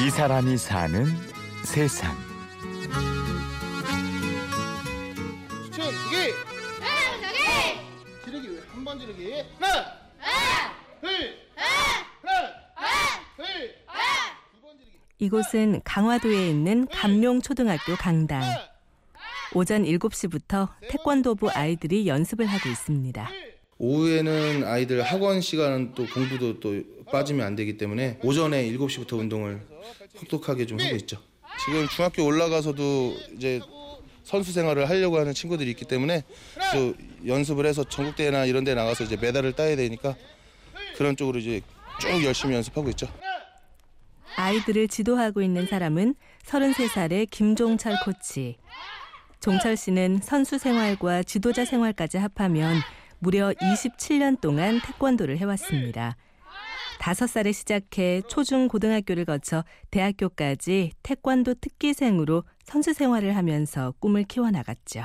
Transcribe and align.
이 0.00 0.10
사람이 0.10 0.56
사는 0.56 1.06
세상. 1.64 2.16
수천 5.64 5.84
지르기 5.90 6.34
지르기 8.24 8.60
한번 8.72 8.98
지르기? 9.00 9.32
하나. 9.58 9.98
둘. 11.00 11.36
하나. 11.56 12.54
둘두번 13.36 14.78
지르기. 14.78 14.98
이곳은 15.18 15.80
강화도에 15.84 16.48
있는 16.48 16.86
감룡초등학교 16.86 17.96
강당. 17.96 18.42
오전 19.54 19.82
7시부터 19.84 20.68
태권도부 20.88 21.50
아이들이 21.50 22.06
연습을 22.06 22.46
하고 22.46 22.68
있습니다. 22.68 23.28
오후에는 23.78 24.64
아이들 24.64 25.02
학원 25.02 25.40
시간은 25.40 25.92
또 25.94 26.06
공부도 26.06 26.60
또 26.60 26.82
빠지면 27.10 27.46
안 27.46 27.56
되기 27.56 27.76
때문에 27.76 28.18
오전에 28.22 28.68
7시부터 28.72 29.18
운동을 29.18 29.60
혹독하게 30.20 30.66
좀 30.66 30.80
하고 30.80 30.96
있죠. 30.96 31.18
지금 31.64 31.88
중학교 31.88 32.24
올라가서도 32.24 33.14
이제 33.36 33.60
선수 34.24 34.52
생활을 34.52 34.88
하려고 34.88 35.18
하는 35.18 35.32
친구들이 35.32 35.70
있기 35.70 35.84
때문에 35.86 36.22
또 36.74 36.94
연습을 37.26 37.66
해서 37.66 37.84
전국대회나 37.84 38.44
이런 38.44 38.64
데 38.64 38.74
나가서 38.74 39.04
이제 39.04 39.16
메달을 39.16 39.52
따야 39.54 39.74
되니까 39.74 40.16
그런 40.96 41.16
쪽으로 41.16 41.38
이제 41.38 41.60
쭉 42.00 42.24
열심히 42.24 42.54
연습하고 42.54 42.90
있죠. 42.90 43.08
아이들을 44.36 44.88
지도하고 44.88 45.40
있는 45.40 45.66
사람은 45.66 46.14
33살의 46.44 47.28
김종철 47.30 47.96
코치. 48.04 48.56
종철 49.40 49.76
씨는 49.76 50.20
선수 50.22 50.58
생활과 50.58 51.22
지도자 51.22 51.64
생활까지 51.64 52.18
합하면 52.18 52.76
무려 53.18 53.50
27년 53.52 54.40
동안 54.40 54.80
태권도를 54.80 55.38
해왔습니다. 55.38 56.16
5살에 57.00 57.52
시작해 57.52 58.22
초중 58.28 58.68
고등학교를 58.68 59.24
거쳐 59.24 59.64
대학교까지 59.90 60.92
태권도 61.02 61.54
특기생으로 61.54 62.44
선수 62.64 62.92
생활을 62.92 63.36
하면서 63.36 63.94
꿈을 64.00 64.24
키워나갔죠. 64.24 65.04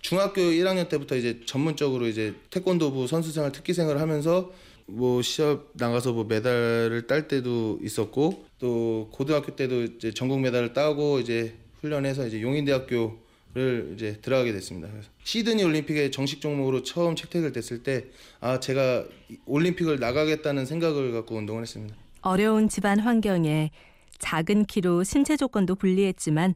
중학교 0.00 0.40
1학년 0.40 0.88
때부터 0.88 1.16
이제 1.16 1.40
전문적으로 1.44 2.06
이제 2.06 2.34
태권도부 2.50 3.08
선수 3.08 3.32
생활 3.32 3.50
특기생활을 3.50 4.00
하면서 4.00 4.52
뭐 4.86 5.20
시합 5.22 5.66
나가서 5.74 6.12
뭐 6.12 6.24
메달을 6.24 7.06
딸 7.06 7.28
때도 7.28 7.80
있었고 7.82 8.46
또 8.58 9.10
고등학교 9.12 9.54
때도 9.54 9.82
이제 9.82 10.12
전국 10.12 10.40
메달을 10.40 10.72
따고 10.72 11.18
이제 11.18 11.54
훈련해서 11.80 12.26
이제 12.26 12.40
용인대학교 12.40 13.18
를 13.54 13.92
이제 13.94 14.18
들어가게 14.20 14.52
됐습니다. 14.52 14.88
시드니 15.24 15.64
올림픽에 15.64 16.10
정식 16.10 16.40
종목으로 16.40 16.82
처음 16.82 17.16
채택을 17.16 17.52
됐을 17.52 17.82
때 17.82 18.04
아 18.40 18.60
제가 18.60 19.04
올림픽을 19.46 19.98
나가겠다는 19.98 20.66
생각을 20.66 21.12
갖고 21.12 21.36
운동을 21.36 21.62
했습니다. 21.62 21.96
어려운 22.20 22.68
집안 22.68 23.00
환경에 23.00 23.70
작은 24.18 24.66
키로 24.66 25.02
신체 25.02 25.36
조건도 25.36 25.76
불리했지만 25.76 26.54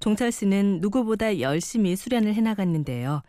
종철 0.00 0.32
씨는 0.32 0.80
누구보다 0.80 1.38
열심히 1.40 1.94
수련을 1.94 2.34
해나갔는데요. 2.34 3.22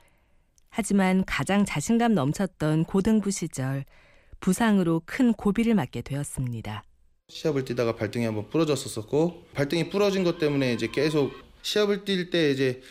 하지만 0.69 1.23
가장 1.25 1.65
자신감 1.65 2.15
넘쳤던 2.15 2.85
고등부 2.85 3.29
시절 3.29 3.85
부상으로 4.39 5.03
큰 5.05 5.33
고비를 5.33 5.75
맞게 5.75 6.01
되었습니다. 6.01 6.83
시합을 7.29 7.63
뛰다가 7.65 7.95
발등이 7.95 8.25
한번 8.25 8.49
부러졌었었고 8.49 9.45
발등이 9.53 9.89
부러진 9.89 10.23
것 10.23 10.39
때문에 10.39 10.73
이제 10.73 10.87
계속 10.87 11.31
시합을 11.61 12.03
뛸 12.05 12.31
때 12.31 12.49
이제 12.51 12.81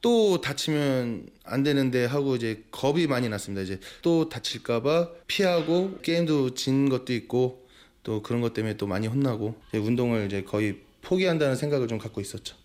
또 0.00 0.40
다치면 0.40 1.28
안 1.44 1.62
되는데 1.62 2.04
하고 2.04 2.36
이제 2.36 2.64
겁이 2.70 3.06
많이 3.06 3.28
났습니다. 3.28 3.62
이제 3.62 3.80
또 4.02 4.28
다칠까봐 4.28 5.10
피하고 5.26 5.98
게임도 6.02 6.54
진 6.54 6.88
것도 6.88 7.12
있고 7.12 7.66
또 8.02 8.22
그런 8.22 8.40
것 8.40 8.52
때문에 8.54 8.76
또 8.76 8.86
많이 8.86 9.06
혼나고 9.06 9.54
이제 9.68 9.78
운동을 9.78 10.26
이제 10.26 10.42
거의 10.42 10.80
포기한다는 11.02 11.56
생각을 11.56 11.88
좀 11.88 11.98
갖고 11.98 12.20
있었죠. 12.20 12.56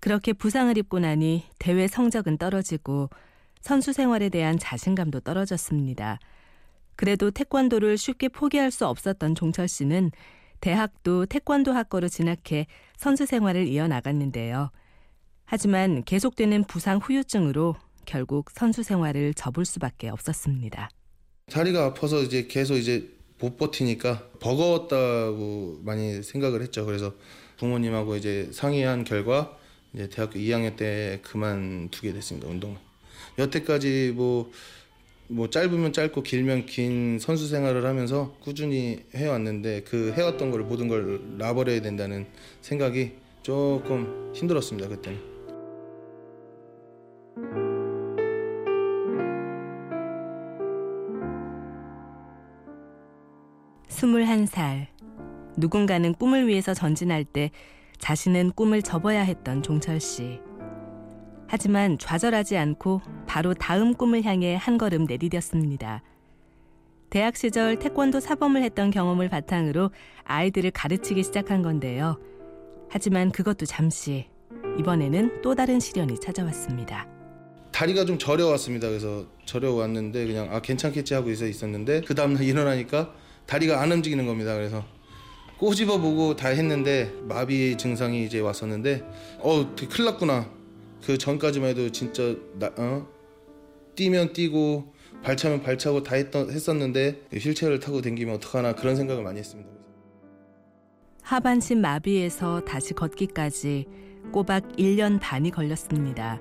그렇게 0.00 0.32
부상을 0.32 0.76
입고 0.76 1.00
나니 1.00 1.44
대회 1.58 1.86
성적은 1.86 2.38
떨어지고 2.38 3.10
선수 3.60 3.92
생활에 3.92 4.28
대한 4.28 4.58
자신감도 4.58 5.20
떨어졌습니다. 5.20 6.18
그래도 6.96 7.30
태권도를 7.30 7.96
쉽게 7.98 8.28
포기할 8.28 8.70
수 8.70 8.86
없었던 8.86 9.34
종철 9.34 9.68
씨는 9.68 10.10
대학도 10.60 11.26
태권도 11.26 11.72
학과로 11.72 12.08
진학해 12.08 12.66
선수 12.96 13.26
생활을 13.26 13.68
이어나갔는데요. 13.68 14.70
하지만 15.50 16.04
계속되는 16.04 16.64
부상 16.64 16.98
후유증으로 16.98 17.74
결국 18.04 18.50
선수 18.50 18.82
생활을 18.82 19.32
접을 19.32 19.64
수밖에 19.64 20.10
없었습니다. 20.10 20.90
다리가 21.50 21.86
아파서 21.86 22.20
이제 22.20 22.46
계속 22.46 22.76
이제 22.76 23.08
못 23.40 23.56
버티니까 23.56 24.28
버거웠다고 24.40 25.80
많이 25.84 26.22
생각을 26.22 26.60
했죠. 26.60 26.84
그래서 26.84 27.14
부모님하고 27.56 28.16
이제 28.16 28.50
상의한 28.52 29.04
결과 29.04 29.56
이제 29.94 30.10
대학교 30.10 30.38
2학년 30.38 30.76
때 30.76 31.20
그만두게 31.22 32.12
됐습니다. 32.12 32.46
운동을. 32.46 32.76
여태까지 33.38 34.12
뭐, 34.14 34.52
뭐 35.28 35.48
짧으면 35.48 35.94
짧고 35.94 36.24
길면 36.24 36.66
긴 36.66 37.18
선수 37.18 37.48
생활을 37.48 37.86
하면서 37.86 38.36
꾸준히 38.40 39.02
해왔는데 39.14 39.84
그 39.84 40.12
해왔던 40.14 40.50
걸 40.50 40.64
모든 40.64 40.88
걸 40.88 41.38
놔버려야 41.38 41.80
된다는 41.80 42.26
생각이 42.60 43.12
조금 43.42 44.30
힘들었습니다. 44.34 44.88
그때는. 44.88 45.37
21살. 53.98 54.86
누군가는 55.56 56.14
꿈을 56.14 56.46
위해서 56.46 56.72
전진할 56.72 57.24
때 57.24 57.50
자신은 57.98 58.52
꿈을 58.52 58.80
접어야 58.80 59.22
했던 59.22 59.60
종철 59.60 60.00
씨. 60.00 60.40
하지만 61.48 61.98
좌절하지 61.98 62.56
않고 62.56 63.00
바로 63.26 63.54
다음 63.54 63.94
꿈을 63.94 64.22
향해 64.22 64.54
한 64.54 64.78
걸음 64.78 65.06
내디뎠습니다. 65.06 66.00
대학 67.10 67.36
시절 67.36 67.78
태권도 67.78 68.20
사범을 68.20 68.62
했던 68.62 68.90
경험을 68.92 69.28
바탕으로 69.30 69.90
아이들을 70.24 70.70
가르치기 70.70 71.24
시작한 71.24 71.62
건데요. 71.62 72.20
하지만 72.90 73.32
그것도 73.32 73.66
잠시 73.66 74.28
이번에는 74.78 75.42
또 75.42 75.56
다른 75.56 75.80
시련이 75.80 76.20
찾아왔습니다. 76.20 77.08
다리가 77.72 78.04
좀 78.04 78.18
저려왔습니다. 78.18 78.88
그래서 78.88 79.26
저려왔는데 79.44 80.26
그냥 80.26 80.54
아 80.54 80.60
괜찮겠지 80.60 81.14
하고 81.14 81.30
있어 81.30 81.46
있었는데 81.46 82.02
그 82.02 82.14
다음 82.14 82.34
날 82.34 82.44
일어나니까 82.44 83.12
다리가 83.48 83.80
안 83.80 83.90
움직이는 83.90 84.26
겁니다. 84.26 84.54
그래서 84.54 84.84
꼬집어 85.58 85.98
보고 85.98 86.36
다 86.36 86.48
했는데 86.48 87.12
마비 87.22 87.76
증상이 87.76 88.24
이제 88.24 88.38
왔었는데 88.38 89.02
어 89.40 89.74
큰일 89.74 90.04
났구나. 90.04 90.48
그 91.04 91.16
전까지만 91.16 91.70
해도 91.70 91.90
진짜 91.90 92.36
나, 92.58 92.70
어? 92.76 93.08
뛰면 93.96 94.32
뛰고 94.32 94.92
발차면 95.22 95.62
발차고 95.62 96.02
다 96.02 96.14
했던, 96.14 96.50
했었는데 96.50 97.22
휠체어를 97.32 97.80
타고 97.80 98.00
댕기면 98.00 98.36
어떡하나 98.36 98.74
그런 98.74 98.94
생각을 98.94 99.24
많이 99.24 99.38
했습니다. 99.38 99.68
하반신 101.22 101.80
마비에서 101.80 102.60
다시 102.64 102.94
걷기까지 102.94 103.86
꼬박 104.32 104.76
1년 104.76 105.18
반이 105.20 105.50
걸렸습니다. 105.50 106.40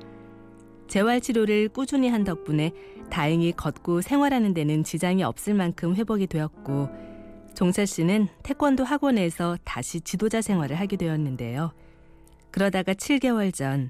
재활 0.87 1.21
치료를 1.21 1.69
꾸준히 1.69 2.09
한 2.09 2.23
덕분에 2.23 2.71
다행히 3.09 3.51
걷고 3.51 4.01
생활하는 4.01 4.53
데는 4.53 4.83
지장이 4.83 5.23
없을 5.23 5.53
만큼 5.53 5.95
회복이 5.95 6.27
되었고 6.27 6.89
종철 7.55 7.87
씨는 7.87 8.27
태권도 8.43 8.83
학원에서 8.83 9.57
다시 9.63 10.01
지도자 10.01 10.41
생활을 10.41 10.79
하게 10.79 10.95
되었는데요. 10.97 11.71
그러다가 12.51 12.93
7개월 12.93 13.53
전 13.53 13.89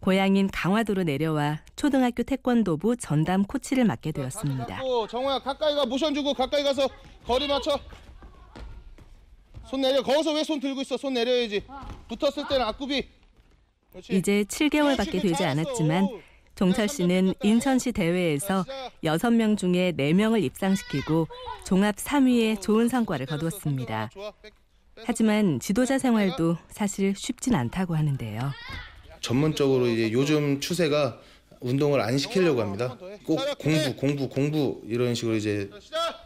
고향인 0.00 0.48
강화도로 0.52 1.04
내려와 1.04 1.60
초등학교 1.74 2.22
태권도부 2.22 2.96
전담 2.96 3.44
코치를 3.44 3.84
맡게 3.84 4.12
되었습니다. 4.12 4.80
정호야 5.08 5.38
가까이 5.40 5.74
가 5.74 5.86
모션 5.86 6.14
주고 6.14 6.34
가까이 6.34 6.62
가서 6.62 6.88
거리 7.26 7.48
맞춰. 7.48 7.78
손 9.66 9.80
내려. 9.80 10.00
거기서 10.02 10.32
왜 10.32 10.44
손 10.44 10.60
들고 10.60 10.82
있어? 10.82 10.96
손 10.96 11.14
내려야지. 11.14 11.64
붙었을 12.08 12.46
때는 12.48 12.66
앞굽이. 12.66 13.08
그렇지. 13.90 14.12
이제 14.16 14.44
7개월밖에 14.44 15.20
되지 15.22 15.44
않았지만 15.44 16.06
종철 16.56 16.88
씨는 16.88 17.34
인천시 17.42 17.92
대회에서 17.92 18.64
6명 19.04 19.58
중에 19.58 19.92
4명을 19.92 20.42
입상시키고 20.42 21.28
종합 21.64 21.96
3위의 21.96 22.60
좋은 22.62 22.88
성과를 22.88 23.26
거두었습니다. 23.26 24.10
하지만 25.04 25.60
지도자 25.60 25.98
생활도 25.98 26.56
사실 26.70 27.14
쉽진 27.14 27.54
않다고 27.54 27.94
하는데요. 27.94 28.50
전문적으로 29.20 29.86
이제 29.86 30.10
요즘 30.12 30.58
추세가 30.58 31.20
운동을 31.60 32.00
안 32.00 32.16
시키려고 32.16 32.62
합니다. 32.62 32.96
꼭 33.24 33.38
공부, 33.58 33.96
공부, 33.96 34.28
공부 34.28 34.82
이런 34.86 35.14
식으로 35.14 35.36
이제 35.36 35.70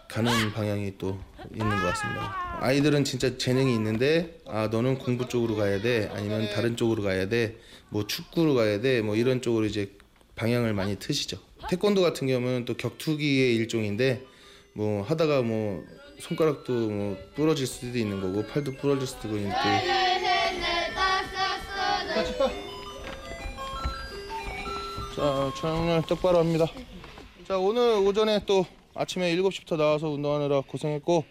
가는 0.09 0.53
방향이 0.53 0.97
또 0.99 1.19
있는 1.53 1.69
것 1.69 1.77
같습니다. 1.87 2.59
아이들은 2.61 3.05
진짜 3.05 3.37
재능이 3.37 3.75
있는데 3.75 4.39
아 4.47 4.69
너는 4.69 4.99
공부 4.99 5.29
쪽으로 5.29 5.57
가야 5.57 5.81
돼 5.81 6.09
아니면 6.13 6.51
다른 6.53 6.77
쪽으로 6.77 7.03
가야 7.03 7.29
돼뭐 7.29 8.07
축구로 8.07 8.55
가야 8.55 8.81
돼뭐 8.81 9.17
이런 9.17 9.41
쪽으로 9.41 9.67
이제 9.67 9.93
방향을 10.41 10.73
많이 10.73 10.97
트시죠. 10.97 11.39
태권도 11.69 12.01
같은 12.01 12.27
경우는 12.27 12.65
또 12.65 12.75
격투기의 12.75 13.57
일종인데 13.57 14.23
뭐 14.73 15.03
하다가 15.03 15.43
뭐 15.43 15.85
손가락도 16.19 16.73
뭐 16.73 17.19
부러질 17.35 17.67
수도 17.67 17.99
있는 17.99 18.23
거고 18.23 18.47
팔도 18.47 18.73
부러질 18.79 19.07
수도 19.07 19.37
있는데. 19.37 19.55
자, 25.15 25.53
촬영을 25.61 26.03
똑바로 26.09 26.39
합니다. 26.39 26.67
자, 27.47 27.59
오늘 27.59 27.99
오전에 27.99 28.41
또 28.47 28.65
아침에 28.95 29.37
7시부터 29.37 29.77
나와서 29.77 30.09
운동하느라 30.09 30.63
고생했고 30.63 31.25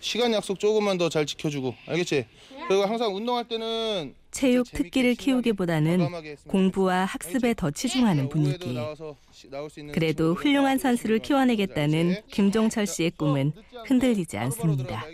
시간 0.00 0.32
약속 0.32 0.58
조금만 0.58 0.98
더 0.98 1.08
잘 1.08 1.24
지켜주고 1.24 1.74
알겠지? 1.86 2.26
그리고 2.66 2.84
항상 2.84 3.14
운동할 3.14 3.46
때는 3.46 4.14
체육 4.36 4.70
특기를 4.70 5.14
키우기보다는 5.14 6.06
공부와. 6.46 7.06
학습에 7.06 7.54
더? 7.54 7.70
치중하는 7.70 8.28
자, 8.28 8.36
오후에도 8.38 8.66
분위기. 8.66 9.92
그래도 9.92 10.34
훌륭한 10.34 10.76
선수를 10.76 11.20
키워내겠다는? 11.20 12.16
김종철 12.30 12.86
씨의 12.86 13.12
자, 13.12 13.16
꿈은 13.16 13.52
흔들리지 13.86 14.36
않습니다. 14.36 15.04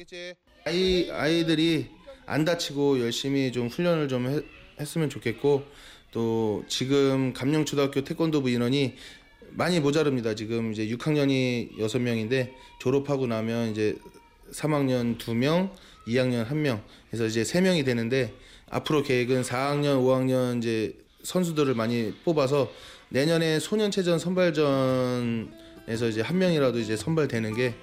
아이 0.65 1.09
아이들이 1.11 1.87
안 2.27 2.45
다치고 2.45 3.01
열심히 3.01 3.53
좀 3.53 3.69
훈련을 3.69 4.09
좀 4.09 4.27
해- 4.29 4.41
했으면 4.81 5.09
좋겠고 5.09 5.63
또 6.11 6.65
지금 6.67 7.33
감령초등학교 7.33 8.03
태권도부 8.03 8.51
인원이 8.51 8.95
많이 9.51 9.79
모자릅니다. 9.81 10.35
지금 10.35 10.73
이제 10.73 10.87
6학년이 10.89 11.77
6명인데 11.79 12.51
졸업하고 12.81 13.27
나면 13.29 13.71
이제 13.71 13.97
3학년 14.53 15.19
2명, 15.19 15.71
2학년 16.07 16.49
1명 16.49 16.81
해서 17.13 17.27
이제 17.27 17.43
3명이 17.43 17.85
되는데 17.85 18.33
앞으로 18.71 19.03
계획은 19.03 19.43
4학년, 19.43 20.03
5학년 20.03 20.59
이제 20.59 20.97
선수들을 21.23 21.75
많이 21.75 22.13
뽑아서 22.25 22.71
내년에 23.11 23.59
소년체전 23.59 24.19
선발전에서 24.19 26.09
이제 26.09 26.23
한 26.23 26.39
명이라도 26.39 26.79
이제 26.79 26.97
선발되는 26.97 27.55
게 27.55 27.75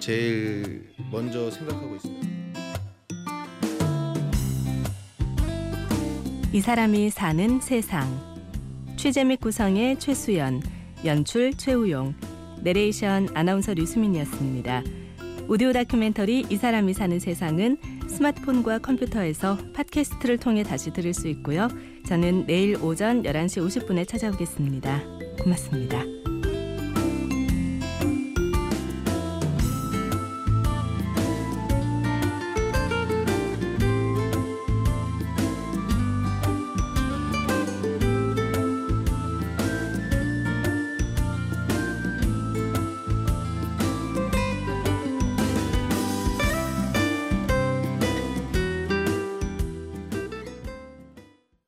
제일 0.00 0.88
먼저 1.10 1.50
생각하고 1.50 1.94
있습니다. 1.94 2.26
이 6.52 6.60
사람이 6.60 7.10
사는 7.10 7.60
세상. 7.60 8.36
취재 8.96 9.24
및 9.24 9.40
구성의 9.40 9.98
최수연, 10.00 10.62
연출 11.04 11.52
최우용, 11.54 12.14
내레이션 12.62 13.28
아나운서 13.34 13.74
류수민이었습니다. 13.74 14.82
오디오 15.48 15.72
다큐멘터리 15.72 16.46
이 16.50 16.56
사람이 16.56 16.92
사는 16.92 17.20
세상은 17.20 17.76
스마트폰과 18.08 18.78
컴퓨터에서 18.78 19.56
팟캐스트를 19.74 20.38
통해 20.38 20.64
다시 20.64 20.92
들을 20.92 21.14
수 21.14 21.28
있고요. 21.28 21.68
저는 22.04 22.46
내일 22.46 22.76
오전 22.82 23.22
11시 23.22 23.64
50분에 23.64 24.08
찾아오겠습니다. 24.08 25.02
고맙습니다. 25.38 26.15